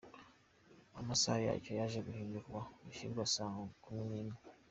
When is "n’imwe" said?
4.09-4.37